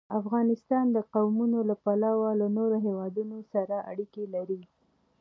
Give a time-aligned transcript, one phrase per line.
[0.19, 4.61] افغانستان د قومونه له پلوه له نورو هېوادونو سره اړیکې لري.